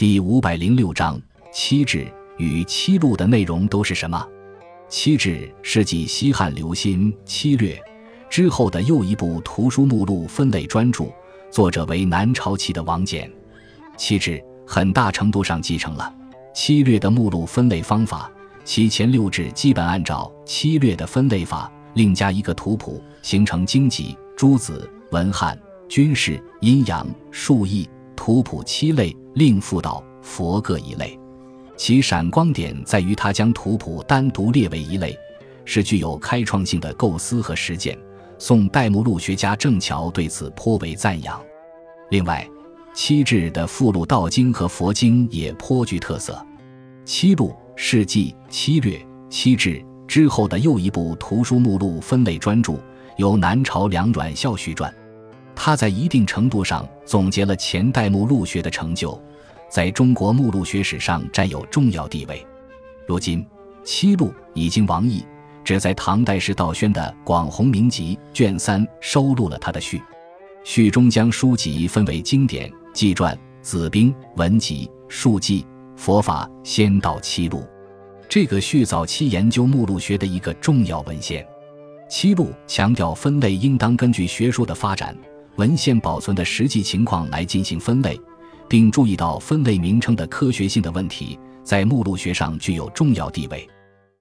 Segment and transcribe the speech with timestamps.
[0.00, 1.20] 第五百零六章
[1.52, 4.26] 七志与七录的内容都是什么？
[4.88, 7.74] 七志是继西汉刘歆《七略》
[8.30, 11.04] 之后的又一部图书目录分类专著，
[11.50, 13.30] 作者为南朝期的王翦。
[13.98, 16.10] 七志很大程度上继承了
[16.54, 18.32] 《七略》的目录分类方法，
[18.64, 25.60] 其前六志基本按照《七略》的分类法，另加一个图谱，形成经籍、诸子、文翰、
[25.90, 27.86] 军事、阴阳、数义。
[28.16, 31.18] 图谱七类，另附到佛各一类，
[31.76, 35.16] 其闪光点在于他将图谱单独列为一类，
[35.64, 37.96] 是具有开创性的构思和实践。
[38.38, 41.40] 宋代目录学家郑桥对此颇为赞扬。
[42.08, 42.48] 另外，
[42.94, 46.44] 七志的附录道经和佛经也颇具特色。
[47.04, 52.74] 七录是继七略、七志之后的又一部图书目录分类专著，
[53.16, 54.92] 由南朝梁阮孝续撰。
[55.62, 59.20] 他在一定程度上总结了前代目录学的成就，
[59.68, 62.46] 在中国目录学史上占有重要地位。
[63.06, 63.46] 如今
[63.84, 65.22] 七录已经亡佚，
[65.62, 70.00] 只在唐代时道宣的《广弘明集》卷三收录了他的序。
[70.64, 77.62] 序中将书籍分为经典、纪传、子兵、文集、述记、佛法、仙道七录。
[78.30, 81.46] 这个序早期研究目录学的一个重要文献。
[82.08, 85.14] 七录强调分类应当根据学术的发展。
[85.56, 88.18] 文献保存的实际情况来进行分类，
[88.68, 93.68] 并注意到分类名称的科学性的问题，在目录学上具有重要地位。